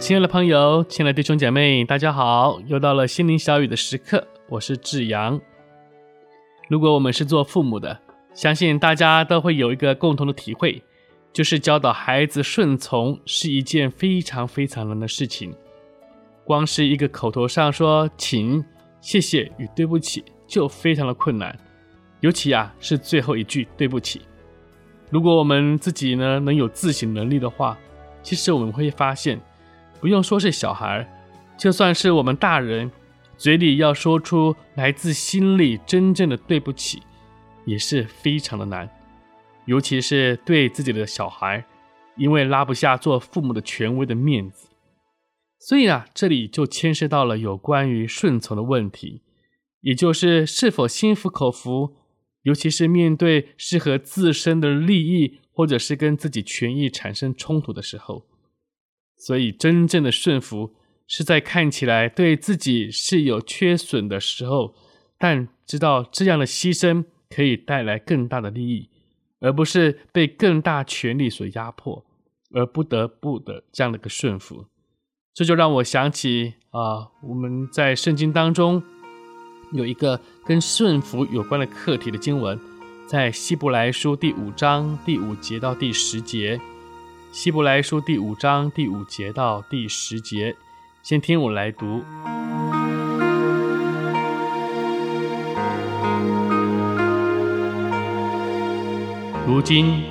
[0.00, 2.58] 亲爱的朋友，亲爱的弟兄姐妹，大家好！
[2.66, 4.26] 又到了心灵小语的时刻。
[4.48, 5.38] 我是志阳。
[6.68, 8.00] 如果我们是做父母的，
[8.32, 10.82] 相信大家都会有一个共同的体会，
[11.34, 15.54] 就是教导孩子顺从是一件非常非常难的事情。
[16.44, 18.64] 光是一个口头上说“请
[19.02, 21.54] ”“谢谢”与“对不起”就非常的困难，
[22.20, 24.22] 尤其啊是最后一句“对不起”。
[25.12, 27.78] 如果我们自己呢能有自省能力的话，
[28.22, 29.38] 其实我们会发现，
[30.00, 31.06] 不用说是小孩，
[31.58, 32.90] 就算是我们大人。
[33.36, 37.02] 嘴里要说出来自心里真正的对不起，
[37.64, 38.86] 也是非常的难，
[39.64, 41.64] 尤其是对自己的小孩，
[42.18, 44.68] 因为拉不下做父母的权威的面子，
[45.58, 49.22] 所以啊，这里就牵涉到了有关于顺从的问题，
[49.80, 51.96] 也就是是否心服口服，
[52.42, 58.26] 尤其是面对适合自身的利益或者是跟自己权益产生冲突的时候，
[59.20, 60.74] 所以真正的顺服。
[61.12, 64.76] 是在看起来对自己是有缺损的时候，
[65.18, 68.88] 但知道这样的牺牲可以带来更大的利益，
[69.40, 72.06] 而不是被更大权力所压迫，
[72.52, 74.66] 而不得不的这样的一个顺服。
[75.34, 78.80] 这就让我想起啊，我们在圣经当中
[79.72, 82.56] 有一个跟顺服有关的课题的经文，
[83.08, 86.60] 在希伯来书第五章第五节到第十节。
[87.32, 90.56] 希伯来书第五章第五节到第十节。
[91.00, 92.02] 先听我来读。
[99.46, 100.02] 如今，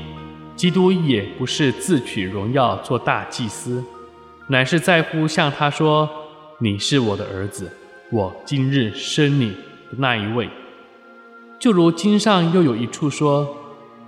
[0.56, 3.84] 基督也不是自取荣耀做大祭司，
[4.48, 6.10] 乃是在乎向他说
[6.60, 7.70] ：“你是我的儿子，
[8.14, 10.50] 我今日生你的那一位。”
[11.60, 13.58] 就如经上又有一处说：“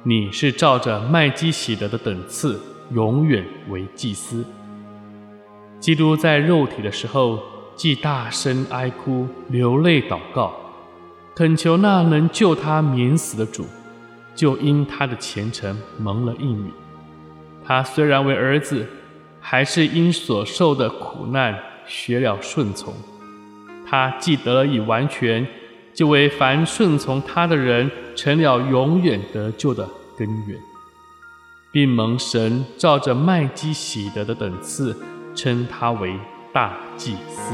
[0.03, 2.57] 你是照着麦基洗德的等次，
[2.93, 4.45] 永远为祭司。”
[5.79, 7.39] 基督在肉体的时候，
[7.75, 10.53] 既大声哀哭、流泪祷告，
[11.35, 13.65] 恳求那能救他免死的主，
[14.35, 16.71] 就因他的虔诚蒙了应允。
[17.65, 18.85] 他虽然为儿子，
[19.39, 22.93] 还是因所受的苦难学了顺从。
[23.89, 25.45] 他既得以完全，
[25.93, 30.59] 就为凡顺从他的人成了永远得救的根源，
[31.71, 34.95] 并蒙神照着麦基洗德的等次。
[35.33, 36.19] 称他为
[36.53, 37.53] 大祭司。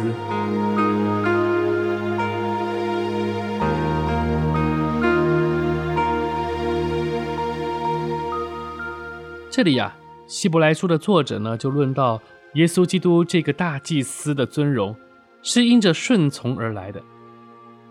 [9.52, 9.96] 这里呀、
[10.26, 12.20] 希伯来书的作者呢，就论到
[12.56, 14.96] 耶稣基督这个大祭司的尊荣，
[15.44, 17.00] 是因着顺从而来的。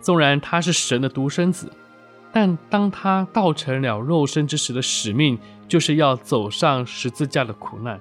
[0.01, 1.71] 纵然他是神的独生子，
[2.33, 8.01] 但当他道成了肉身之时的使命，就是要走上十字架的苦难。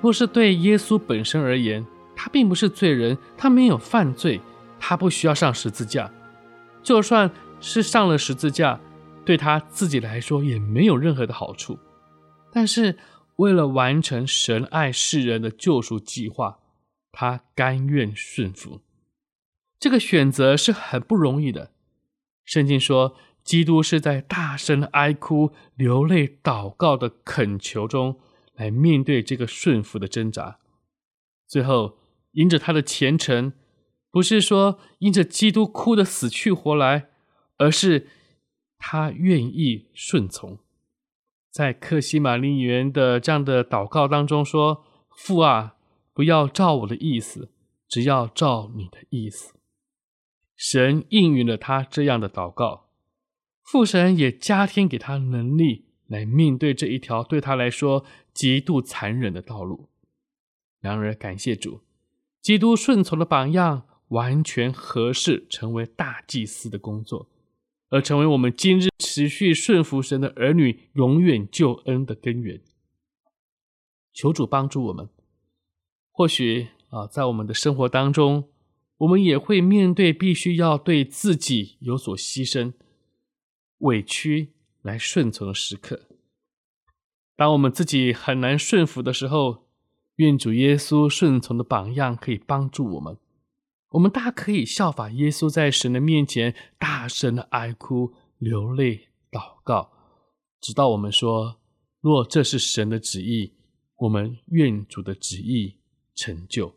[0.00, 4.40] 若是对耶稣本身而言，他并不是罪人，他没有犯罪，
[4.78, 6.10] 他不需要上十字架。
[6.82, 8.80] 就算是上了十字架，
[9.24, 11.78] 对他自己来说也没有任何的好处。
[12.52, 12.96] 但是
[13.36, 16.58] 为了完成神爱世人的救赎计划，
[17.12, 18.80] 他甘愿顺服。
[19.78, 21.70] 这个选择是很不容易的。
[22.46, 23.14] 圣经说，
[23.44, 28.18] 基督是在大声哀哭、流泪祷告的恳求中。
[28.58, 30.58] 来面对这个顺服的挣扎，
[31.46, 31.98] 最后
[32.32, 33.52] 因着他的虔诚，
[34.10, 37.10] 不是说因着基督哭得死去活来，
[37.58, 38.08] 而是
[38.78, 40.58] 他愿意顺从。
[41.50, 45.76] 在克西马尼园的这样的祷告当中说：“父啊，
[46.14, 47.50] 不要照我的意思，
[47.86, 49.52] 只要照你的意思。”
[50.56, 52.88] 神应允了他这样的祷告，
[53.62, 55.84] 父神也加添给他能力。
[56.08, 59.88] 来面对这一条对他来说极度残忍的道路。
[60.78, 61.80] 然而，感谢主，
[62.40, 67.28] 基督顺从的榜样完全合适成为大祭司的工作，
[67.88, 72.60] 而成为我们今日持续顺服神的儿女永远救恩的根源。
[74.12, 75.08] 求主帮助我们。
[76.12, 78.48] 或许啊，在我们的生活当中，
[78.98, 82.72] 我们也会面对必须要对自己有所牺牲。
[83.78, 86.08] 委屈来顺从的时刻。
[87.36, 89.66] 当我们自己很难顺服的时候，
[90.16, 93.18] 愿主耶稣顺从的榜样可以帮助我们。
[93.90, 99.92] 我们大可以效法耶稣，在神的面前大声的哀哭、流泪、祷告，
[100.58, 101.60] 直到我们说
[102.00, 103.52] ：“若这是神的旨意，
[103.96, 105.76] 我们愿主的旨意
[106.14, 106.74] 成就。”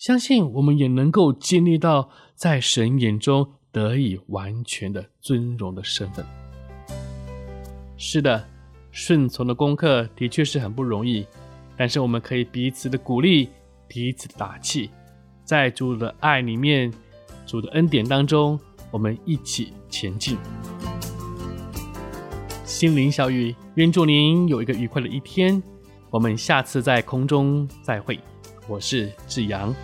[0.00, 6.24] 相信我们也能够经历到在神眼中得以完全的尊荣的身份。
[7.98, 8.42] 是的，
[8.90, 11.26] 顺从的功课的确是很不容易，
[11.76, 13.50] 但是我们可以彼此的鼓励，
[13.86, 14.88] 彼此的打气。
[15.44, 16.90] 在主的爱里面，
[17.44, 18.58] 主的恩典当中，
[18.90, 20.38] 我们一起前进。
[22.64, 25.62] 心灵小雨，愿祝您有一个愉快的一天。
[26.08, 28.18] 我们下次在空中再会。
[28.70, 29.74] 我是志阳。